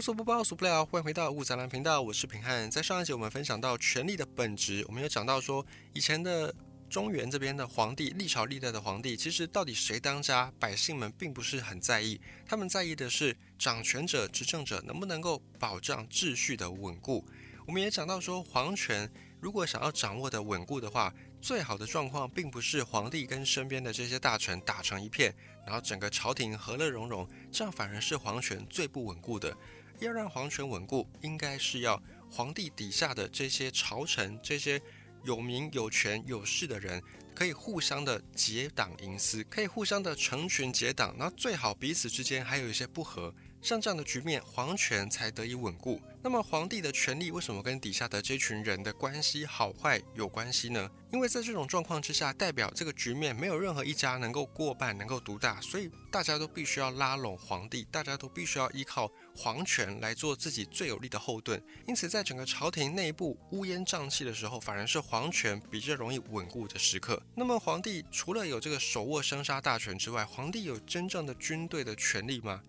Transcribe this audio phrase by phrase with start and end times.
[0.00, 0.82] 无所不包，所不了。
[0.86, 2.70] 欢迎回到物杂兰频道，我是平汉。
[2.70, 6.54] 在上一集我们分享到权力的本质，我们有讲到说，以前的
[6.88, 17.22] 中原这边的皇帝，历朝历代的皇帝，其实到底谁当家，百姓们并不是很在意，他们在意的是掌权者、执政者能不能够保障秩序的稳固。
[17.66, 19.06] 我们也讲到说，皇权
[19.38, 21.12] 如果想要掌握的稳固的话，
[21.42, 25.34] 最好的状况并不是皇帝跟身边的这些大臣打成一片，
[25.66, 29.54] 然后整个朝廷和乐融融，这样反而是皇权最不稳固的。
[30.00, 34.80] 要让皇权稳固，应该是要皇帝底下的这些朝臣、这些
[35.24, 37.02] 有名有权有势的人，
[37.34, 43.32] 可以互相的结党营私，可以互相的成群结党，那最好彼此之间还有一些不和。
[43.62, 46.00] 像这样的局面，皇权才得以稳固。
[46.22, 50.90] 那么，皇帝的权力为什么跟底下的这群人的关系好坏有关系呢？
[51.10, 61.62] 因为在这种状况之下，代表这个局面没有任何一家能够过半、能够独大，所以大家都必须要拉拢皇帝，大家都必须要依靠皇权来做自己最有力的后盾。
[61.86, 67.22] 因此，在整个朝廷内部乌烟瘴气的时候，反而是皇权比较容易稳固的时刻。
[67.34, 72.60] 那么，皇帝除了有这个手握生杀大权之外，皇帝有真正的军队的权利吗？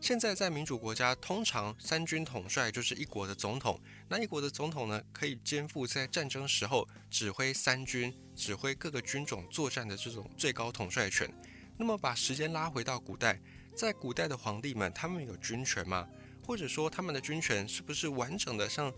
[0.00, 3.78] 现在在民主国家，通常三军统帅就是一国的总统。
[4.08, 11.30] 那一国的总统呢，可以肩负在战争时候指挥三军、指挥各个军种作战的这种最高统帅权。
[11.76, 13.38] 那么把时间拉回到古代，
[13.76, 16.08] 在古代的皇帝们，他们有军权吗？
[16.46, 18.90] 或者说他们的军权是不是完整的像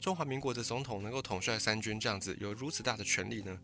[0.00, 3.56] 中华民国的总统能够统帅三军这样子，有如此大的权力呢？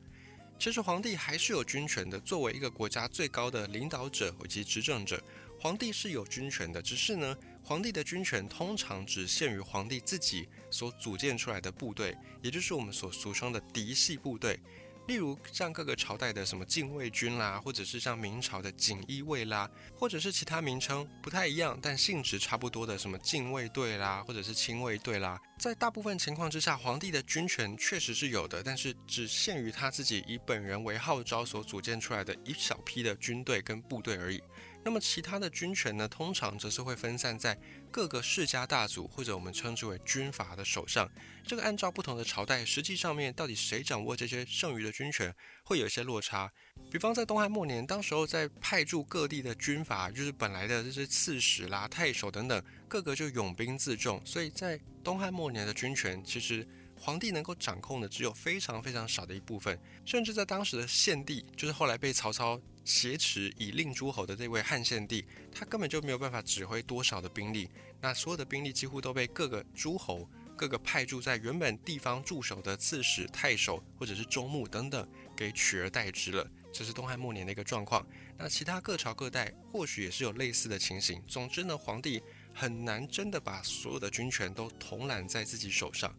[0.59, 5.21] 其实皇帝还是有军权的，作为一个国家最高的领导者以及执政者。
[5.63, 14.59] 皇帝是有军权的，只是呢，皇帝的军权通常只限于皇帝自己所组建出来的部队，也就是我们所俗称的嫡系部队。
[15.07, 34.43] 例如像各个朝代的什么禁卫军啦，或者是像明朝的锦衣卫啦，或者是其他名称不太一样但性质差不多的什么禁卫队啦，或者是亲卫队啦，在大部分情况之下，皇帝的军权确实是有的，但是只限于他自己以本人为号召所组建出来的一小批的军队跟部队而已。
[34.85, 37.57] 那么其他的军权呢，通常则是会分散在
[37.91, 41.09] 各个世家大族或者我们称之为军阀的手上。
[41.47, 45.35] 这个按照不同的朝代，实际上面到底谁掌握这些剩余的军权，
[45.65, 46.51] 会有一些落差。
[46.91, 54.21] 比方在东汉末年，当时候在派驻各地的军阀，就是本来的这些刺史啦、太守等等，各个就拥兵自重。
[54.25, 56.67] 所以在东汉末年的军权，其实
[57.05, 62.61] 皇帝能够掌控的只有非常非常少的一部分，甚至在当时的献帝，就是后来被曹操。
[62.85, 67.71] 挟持以令诸侯的这位汉献帝，他根本就没有办法指挥多少的兵力，
[68.01, 76.45] 那所有的兵力几乎都被各个诸侯、各个派驻在原本地方驻守的刺史、太守或者是中牧等等给取而代之了。
[76.73, 78.05] 这是东汉末年的一个状况。
[78.37, 81.23] 那其他各朝各代或许也是有类似的情形。
[81.29, 82.21] 总之呢，皇帝
[82.53, 86.13] 很难真的把所有的军权都统揽在自己手上。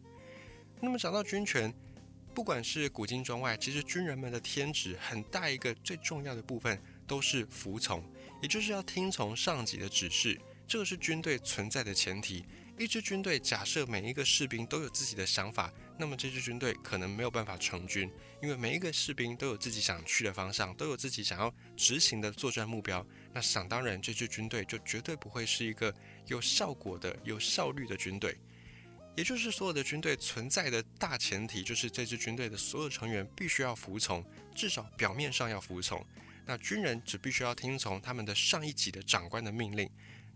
[0.84, 1.74] 那么讲到军权。
[2.36, 8.04] 不管是古今中外，其实军人们的天职很大一个最重要的部分都是服从，
[8.42, 10.38] 也就是要听从上级的指示。
[10.68, 12.44] 这个是军队存在的前提。
[12.76, 18.12] 一支军队假设每一个士兵都有自己的想法，那么这支军队可能没有办法成军，
[18.42, 23.06] 因为每一个士兵都有自己想去的方向，都有自己想要执行的作战目标。
[23.32, 25.94] 那想当然，这支军队就绝对不会是一个
[26.26, 28.36] 有效果的、有效率的军队。
[29.16, 34.26] 也就是所有的军队存在的大前提，就是这支军队的所有成员必须要服从，
[34.56, 36.04] 至少表面上要服从。
[36.46, 39.90] 那军人只必须要听从他们的上一级的长官的命令。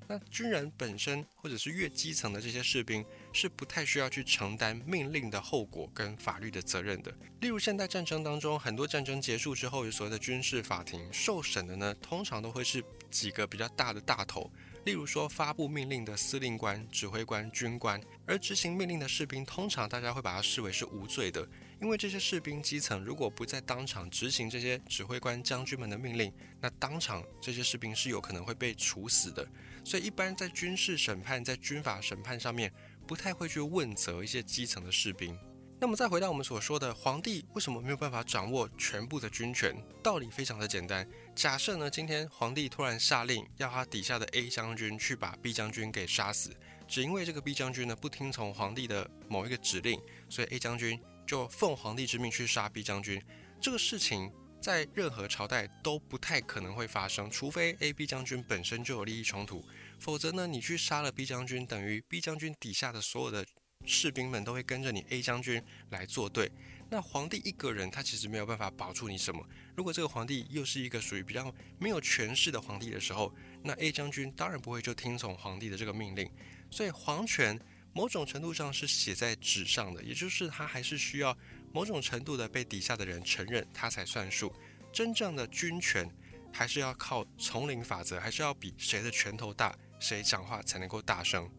[0.09, 7.13] 那军人本身或者是越基层的这些士兵，是不太需要去承担命令的后果跟法律的责任的。
[7.41, 14.49] 例如现代战争当中，很多战争结束之后，有所谓的军事法庭受审的呢，通常都会是几个比较大的大头。
[14.88, 21.46] 例如说，发布命令的司令官、指挥官、军官，而执行命令的士兵，通常大家会把它视为是无罪的，
[21.81, 26.31] 因为这些士兵基层如果不在当场执行这些指挥官、将军们的命令，
[26.62, 29.46] 那当场这些士兵是有可能会被处死的。
[29.84, 32.72] 所以，一般在军事审判、在军法审判上面，
[33.06, 35.38] 不太会去问责一些基层的士兵。
[35.79, 39.75] 那么再回到我们所说的皇帝为什么没有办法掌握全部的军权？
[40.01, 41.07] 道理非常的简单。
[41.35, 46.51] 假设呢，今天皇帝突然下令要他底下的 A 将军去把 B 将军给杀死，
[46.88, 53.21] 只因为这个 B 将军呢不听从皇帝的某一个指令，所以 A 将军就奉皇帝之命去杀 B 将军。
[53.62, 59.63] 这个事情在任何朝代都不太可能会发生，除非 A、B 将军本身就有利益冲突，
[60.00, 63.45] 否则呢，你去杀了 B 将军，等于 B 将军底下的所有的。
[63.88, 66.51] 士兵们都会跟着你 A 将军来作对。
[66.89, 69.44] 那皇帝一个人他其实没有办法保住你什么。
[69.75, 76.30] 如果这个皇帝又是一个属于比较没有权势的皇帝的时候，那 A 将军当然不会就听从皇帝的这个命令。
[76.69, 77.60] 所以皇权
[77.94, 81.36] 某种程度上是写在纸上的，也就是他还是需要
[81.74, 84.54] 某种程度的被底下的人承认，他才算数。
[84.94, 86.10] 真正的军权
[86.54, 91.50] 还是要靠丛林法则，还是要比谁的拳头大，谁讲话才能够大声。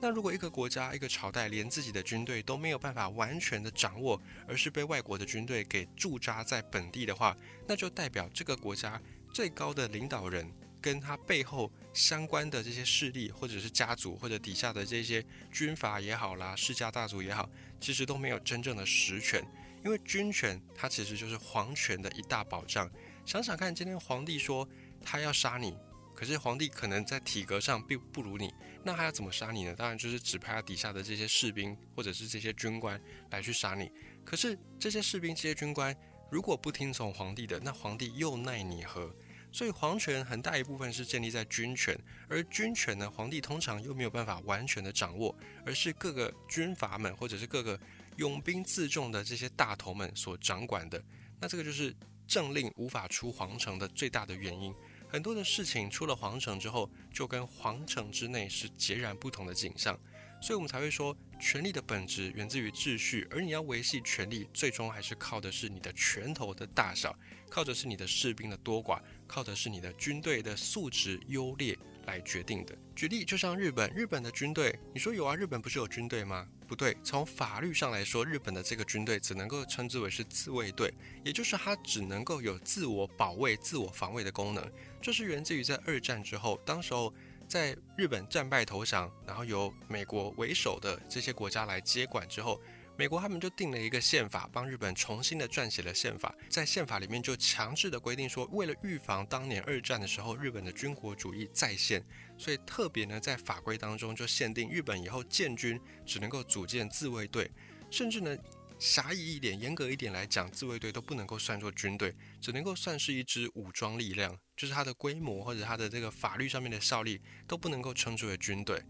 [0.00, 7.36] 那如果一个国家、一个朝代连自己的军队都没有办法完全的掌握，而是被外国的军队给驻扎在本地的话，
[7.66, 9.00] 那就代表这个国家
[9.32, 10.48] 最高的领导人
[10.80, 17.50] 跟他背后相关的这些势力，或者是家族，或者底下的这些军阀也好啦，世家大族也好，
[17.80, 19.44] 其实都没有真正的实权。
[19.84, 22.88] 因为军权它其实就是皇权的一大保障。
[23.26, 24.68] 想想看，今天皇帝说
[25.02, 25.76] 他要杀你。
[26.18, 29.72] 可是皇帝可能在体格上并不如你，那他要怎么杀你呢？
[29.78, 33.00] 当然就是指派他底下的这些士兵或者是这些军官
[33.30, 33.88] 来去杀你。
[34.24, 35.96] 可是这些士兵、这些军官
[36.28, 39.14] 如果不听从皇帝的，那皇帝又奈你何？
[39.52, 41.96] 所以皇权很大一部分是建立在军权，
[42.28, 45.32] 而军权呢，皇帝通常又没有办法完全的掌握，
[45.64, 47.78] 而是各个军阀们或者是各个
[48.16, 51.00] 拥兵自重的这些大头们所掌管的。
[51.40, 51.94] 那这个就是
[52.26, 54.74] 政令无法出皇城的最大的原因。
[55.10, 59.98] 很多的事情出了皇城之后，就跟皇城之内是截然不同的景象，
[60.40, 67.18] 所以我们才会说，权力的本质源自于秩序，而你要维系权力，最终还是靠的是你的拳头的大小，
[67.48, 72.76] 靠的是你的士兵的多寡，靠的是你的军队的素质优劣来决定的。
[72.94, 76.46] 举例，就像日本，日本的军队，你说有啊，日本不是有军队吗？
[76.66, 80.92] 不对，从法律上来说，日本的这个军队只能够称之为是自卫队，
[81.24, 84.70] 也就是它只能够有自我保卫、自我防卫的功能。
[85.00, 87.12] 这是源自于在二战之后，当时候
[87.46, 92.60] 在日本战败投降，然后由美国为首的这些国家来接管之后。
[92.98, 102.04] 美国他们就定了一个宪法，帮日本重新的撰写了宪法，在宪法里面就强制的规定说，为了预防当年二战的时候日本的军国主义再现，
[102.36, 107.48] 所以特别呢在法规当中就限定日本以后建军只能够组建自卫队，
[107.88, 108.36] 甚至呢
[108.78, 118.82] 狭义一点、严格一点来讲，自卫队都不能够算作军队，只能够算是一支武装力量，就是它的规模或者它的这个法律上面的效力都不能够称之为军队。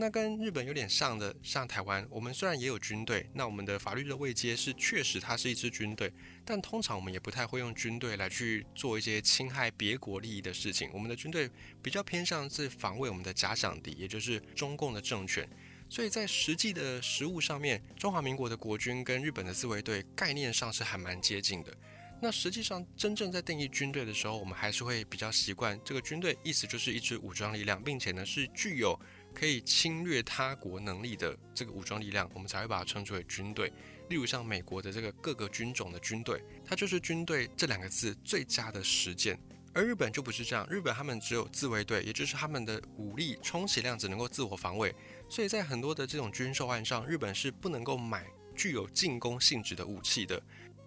[0.00, 6.12] 那跟日本有点像的，像台湾，我们虽然也有军队，那我们的法律的位阶是确实它是一支军队，
[6.44, 10.88] 但通常我们也不太会用军队来去做一些侵害别国利益的事情。
[10.92, 11.50] 我们的军队
[11.82, 15.48] 比较偏向是防卫我们的假想敌，也就是中共的政权。
[15.88, 21.72] 所以在实际的实物上面，中华民国的国军跟日本的自卫队概念上是还蛮接近的。
[22.20, 28.98] 那实际上真正在定义军队的时候，我们还是会比较习惯这个军队意思就是一支武装力量，并且呢是具有。
[29.34, 33.72] 可以侵略他国能力的这个武装力量，我们才会把它称之为军队。
[34.08, 39.38] 例如像美国的这个各个军种的军队，它就是军队这两个字最佳的实践。
[39.74, 44.92] 而日本就不是这样，日本他们只有自卫队，也就是他们的武力充其量只能够自我防卫。
[45.28, 48.26] 所以在很多的这种军售案上，日本是不能够买
[48.56, 50.42] 具有进攻性质的武器的。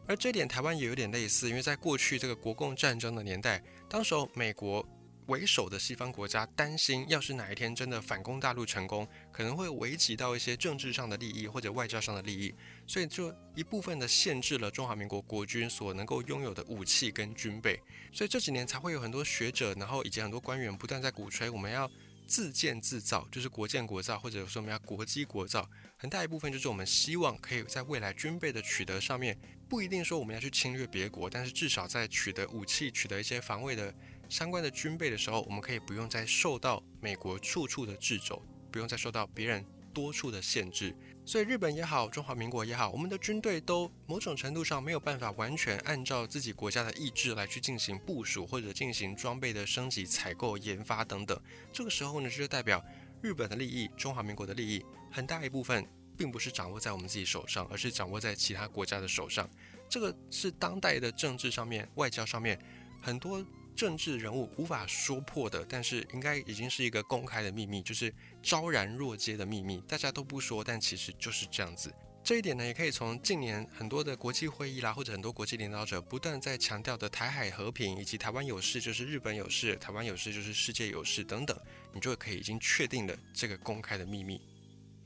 [0.08, 4.88] 而这点台湾也有点类似，因为在过去这个国共战争的年代，当时候美国。
[5.28, 12.54] 为首的西方国家担心，要是哪一天真的反攻大陆成功，可能会危及到一些政治上的利益或者外交上的利益，
[12.86, 17.80] 所以就一部分的限制了中华民国国军所能够拥有的武器跟军备。
[18.12, 21.90] 所以这几年才会有很多学者，然后以及很多官员不断在鼓吹，我们要
[22.32, 25.70] 自建自造，就是国建国造，或者说我们要国机国造。
[25.98, 33.94] 很大一部分就是我们希望可以在未来军备的取得上面，不一定说我们要去侵略别国，但是至少在取得武器、取得一些防卫的。
[34.30, 38.42] 相关的军备的时候，我们可以不用再受到美国处处的掣肘，
[38.72, 40.96] 不用再受到别人多处的限制。
[41.24, 51.40] 所以日本也好，中华民国也好，我们的军队都某种程度上没有办法完全按照自己国家的意志来去进行部署或者进行装备的升级、采购、研发等等。
[51.72, 52.84] 这个时候呢，就代表
[53.22, 55.88] 日本的利益、中华民国的利益很大一部分
[56.18, 59.50] 并不是掌握在我们自己手上，而是掌握在其他国家的手上。
[59.88, 62.60] 这个是当代的政治上面、外交上面
[63.02, 63.46] 很多。
[63.82, 71.92] 政治人物无法说破的，但是应该已经是一个公开的秘密，就是昭然若揭的秘密，大家都不说，但其实就是这样子。
[72.24, 81.60] 这一点呢，也可以从近年很多的国际会议啦，或者很多国际领导者不断在强调的台海和平，以及台湾有事就是日本有事，台湾有事就是世界有事等等，
[81.92, 84.40] 你就可以已经确定了这个公开的秘密。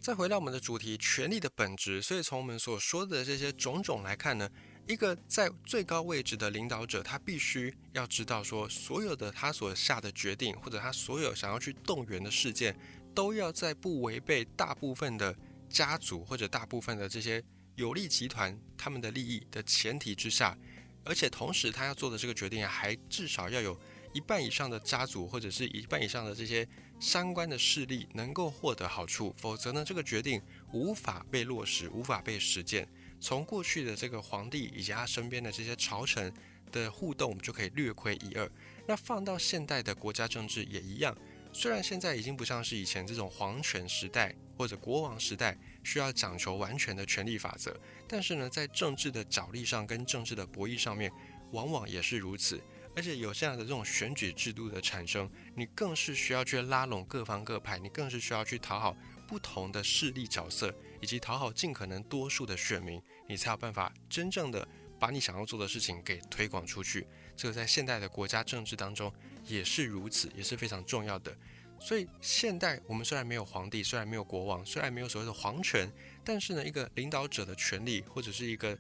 [0.01, 2.01] 再回到我们的主题，权力的本质。
[2.01, 4.49] 所以从我们所说的这些种种来看呢。
[4.87, 12.77] 一个在最高位置的领导者，他必须要知道说，所有的他所下的决定，或者他所有想要去动员的事件，
[13.15, 15.35] 都要在不违背大部分的
[15.67, 17.43] 家族或者大部分的这些
[17.75, 20.55] 有利集团他们的利益的前提之下，
[21.03, 23.75] 而且同时他要做的这个决定还至少要有
[24.13, 26.67] 一半以上的家族或者是一半以上的这些
[26.99, 30.39] 相关的势力能够获得好处，否则呢，这个决定
[30.71, 32.87] 无法被落实，无法被实践。
[33.25, 36.31] 从过去的这个皇帝以及他身边的这些朝臣
[36.71, 38.47] 的互动，我们就可以略窥一二。
[38.85, 41.17] 那放到现代的国家政治也一样，
[41.51, 47.75] 虽然现在已经不像是以前这种皇权时代或者国王时代需要讲求完全的权力法则，
[48.07, 51.11] 但是呢，在政治的角力上跟政治的博弈上面，
[51.51, 52.61] 往往也是如此。
[52.95, 58.95] 而且有这样的这种选举制度的产生，你更是需要去拉拢各方各派，你更是需要去讨好
[59.27, 64.67] 不同的势力角色，以及讨好尽可能多数的选民，你才有办法真正的
[64.99, 67.07] 把你想要做的事情给推广出去。
[67.35, 69.11] 这个在现代的国家政治当中
[69.45, 71.35] 也是如此，也是非常重要的。
[71.77, 75.91] 所以现代我们虽然没有皇帝，虽然没有国王，虽然没有所谓的皇权，
[76.23, 78.77] 但是呢，一个领导者的权利，或者是一个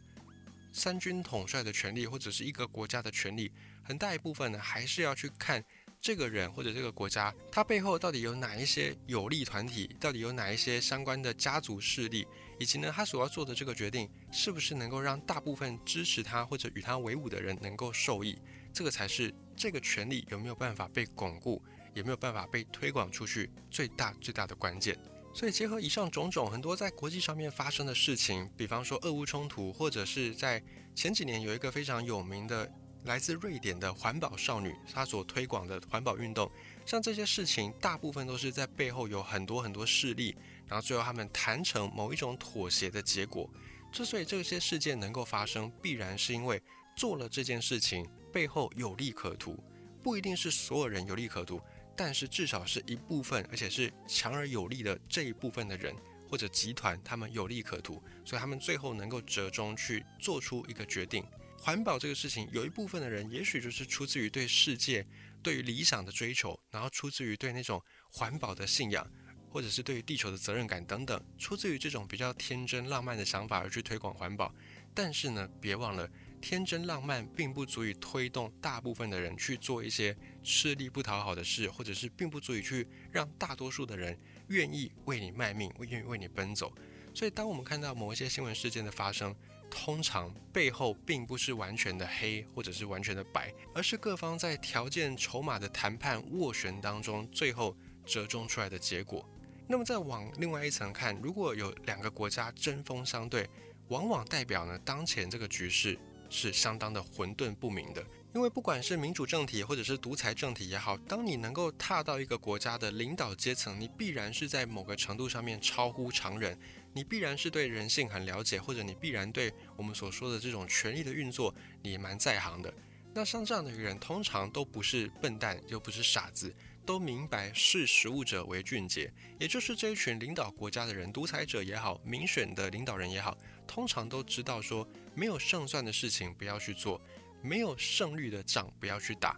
[0.71, 3.51] 三军统帅的权利，或者是一个国家的权利。
[3.83, 5.63] 很大一部分呢，还是要去看
[6.05, 12.27] 这个人或者这个国家，他背后到底有哪一些有利团体，到底有哪一些相关的家族势力，
[12.59, 18.37] 以及呢，他所要做的这个决定，是不是能够让大部分支持他或者与他为伍的人能够受益，
[18.71, 21.59] 这个才是这个权利有没有办法被巩固，
[21.95, 24.95] 有没有办法被推广出去最大最大的关键。
[25.33, 30.61] 所以结合以上种种，很多在国际上面发生的事情，比方说俄乌冲突，或者是在
[30.93, 32.71] 前几年有一个非常有名的。
[33.05, 36.51] 来自瑞典的环保少女，她所推广的环保运动，
[36.85, 40.35] 像这些事情，大部分都是在背后有很多很多势力，
[40.67, 43.49] 然后最后他们谈成某一种妥协的结果。
[43.91, 46.61] 之所以这些事件能够发生，必然是因为
[46.95, 49.57] 做了这件事情背后有利可图，
[50.01, 51.61] 不一定是所有人有利可图，
[51.95, 55.95] 但是至少是一部分，而且是强而有力的这一部分的人
[56.27, 61.23] 或者集团，他们有利可图，所以他们最后能够折中去做出一个决定。
[61.65, 65.03] 环保这个事情，有一部分的人，也许就是出自于对世界、
[65.41, 67.81] 对于理想的追求，然后出自于对那种
[68.11, 69.03] 环保的信仰，
[69.49, 74.53] 或者是对于地球的责任感等等，出自于这种比较天真浪漫的想法而去推广环保。
[74.93, 76.07] 但是呢，别忘了，
[76.39, 84.15] 天真浪漫并不足以推动大部分的人去做一些吃力不讨好的事，或者是并不足以去让大多数的人
[84.49, 86.71] 愿意为你卖命，愿意为你奔走。
[87.15, 89.35] 所以，当我们看到某一些新闻事件的发生，
[89.77, 99.27] 通常背后并不是完全的黑，或者是完全的白，而是各方在条件筹码的谈判斡旋当中，最后折中出来的结果。
[99.67, 103.49] 那么再往另外一层看，如果有两个国家针锋相对，
[103.89, 108.01] 往往代表呢，当前这个局势是相当的混沌不明的。
[108.33, 116.57] 因为不管是民主政体或者是独裁政体也好，当你能够踏到一个国家的领导阶层，你必然是在某个程度上面超乎常人。
[116.95, 122.73] 你必然是对人性很了解，或者你必然对我们所说的这种权力的运作，你蛮在行的。
[123.13, 129.13] 那像这样的一个人，通常都不是笨蛋，又不是傻子，都明白视时务者为俊杰。
[129.37, 133.37] 也就是这一群领导国家的人，独裁者也好，民选的领导人也好，
[133.67, 137.01] 通常都知道说，没有胜算的事情不要去做，
[137.41, 139.37] 没有胜率的仗不要去打。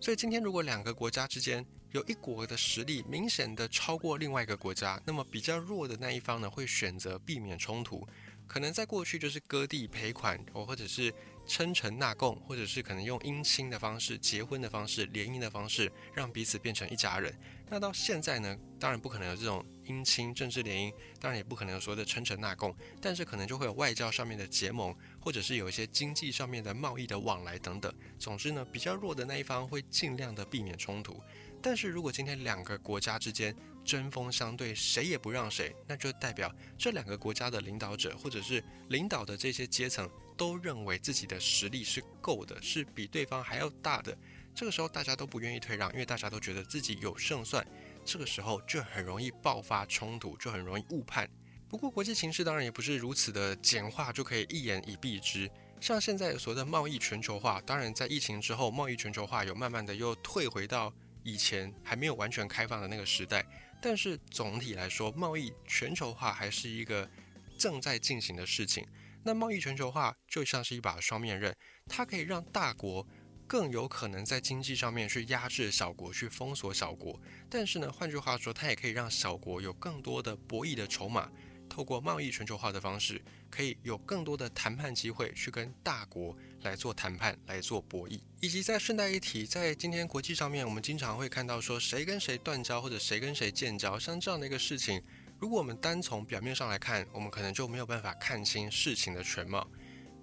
[0.00, 8.06] 所以今天如果两个国家之间，有一国的实力明显的超过另外一个国家，那么比较弱的那一方呢，会选择避免冲突，
[8.46, 11.12] 可能在过去就是割地赔款，哦或者是
[11.46, 17.32] 称臣纳贡，或者是可能用姻亲的方式、结婚的方式、联姻的方式，让彼此变成一家人。
[17.68, 27.92] 那到现在呢，当然不可能有这种姻亲、政治联姻，当然也不可能有所谓的称臣纳贡，但是可能就会有外交上面的结盟，或者是有一些经济上面的贸易的往来等等。
[28.18, 31.20] 总之呢，比较弱的那一方会尽量的避免冲突。
[31.62, 44.16] 但是如果今天两个国家之间针锋相对，谁也不让谁，那就代表这两个国家的领导者或者是领导的这些阶层都认为自己的实力是够的，是比对方还要大的。
[44.54, 47.66] 这个时候大家都不愿意退让，因为大家都觉得自己有胜算。
[48.06, 51.28] 这个时候就很容易爆发冲突，就很容易误判。
[51.68, 55.50] 不过国际形势当然也不是如此的简化就可以一言以蔽之。
[55.80, 60.92] 像现在所谓的贸易全球化，当然在疫情之后，贸易全球化有慢慢的又退回到。
[61.24, 63.44] 以前还没有完全开放的那个时代，
[63.82, 67.10] 但是总体来说，贸易全球化还是一个
[67.58, 68.86] 正在进行的事情。
[69.24, 71.52] 那贸易全球化就像是一把双面刃，
[71.88, 73.04] 它可以让大国
[73.46, 77.20] 更有可能在经济上面去压制小国，去封锁小国。
[77.48, 81.30] 但是呢，换句话说，它也可以让小国有更多的博弈的筹码。
[81.68, 88.20] 透过贸易全球化的方式，可以有更多的谈判机会去跟大国来做谈判、来做博弈。
[88.40, 95.02] 以及在顺带一提，在今天国际上面，我们经常会看到说谁跟谁断交或者谁跟谁建交，像这样的一个事情，
[95.40, 99.68] 如果我们单从表面上来看，我们可能就没有办法看清事情的全貌。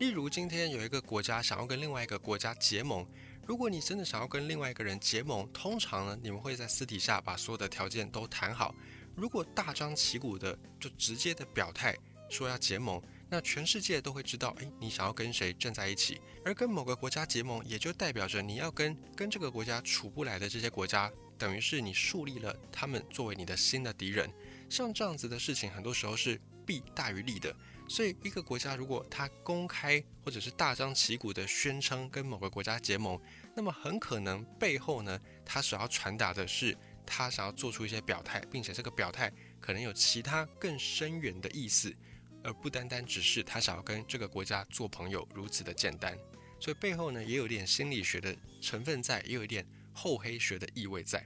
[0.03, 3.07] 例如，今天有一个国家想要跟另外一个国家结盟，
[3.47, 8.75] 如果你真的想要跟另外一个人结盟，通常呢，你们会在私底下把所有的条件都谈好。
[9.15, 11.95] 如果大张旗鼓的就直接的表态
[12.29, 16.19] 说要结盟，那全世界都会知道，诶，你想要跟谁站在一起。
[16.43, 24.29] 而跟某个国家结盟，也就代表着你要跟跟这个国家处不来的这些国家，等于是你树立了他们作为你的新的敌人。
[24.69, 27.55] 像这样子的事情，很多时候是弊大于利的。
[27.93, 33.21] 所以，一个国家如果他公开或者是大张旗鼓的宣称跟某个国家结盟，
[33.55, 39.31] 那么很可能背后呢，他所要传达的是他想要做出一些表态，并且这个表态
[39.61, 41.95] 可能有其他更深远的意思，
[42.43, 46.17] 而不单单只是他想要跟这个国家做朋友如此的简单。
[46.59, 51.23] 所以背后呢，也有点心理学的成分在，也有一点厚黑学的意味在。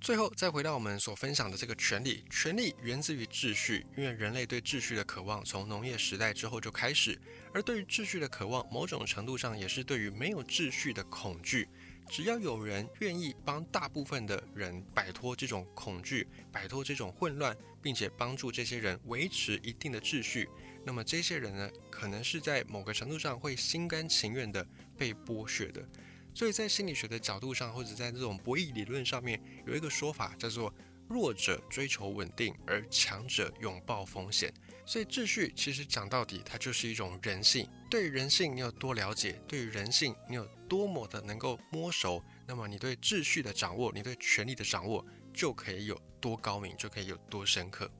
[0.00, 7.20] 最后再回到我们所分享的这个权利，权利源自于秩序，因为人类对秩序的渴望从农业时代之后就开始，
[7.52, 11.68] 而对于秩序的渴望，某种程度上也是对于没有秩序的恐惧。
[12.08, 20.48] 只要有人愿意帮大部分的人摆脱这种恐惧，摆脱这种混乱，并且帮助这些人维持一定的秩序，
[20.86, 25.86] 那么这些人呢，可能是在某个程度上会心甘情愿的被剥削的。
[26.38, 30.72] 所以在心理学的角度上，或者在这种博弈理论上面，有一个说法叫做
[31.10, 34.54] “弱者追求稳定，而强者拥抱风险”。
[34.86, 37.68] 所以秩序其实讲到底，它就是一种人性。
[37.90, 45.04] 对于人性你有多了解，对于人性你有多么的能够摸熟，那么你对秩序的掌握，你对权力的掌握，
[45.34, 47.90] 就可以有多高明，就可以有多深刻。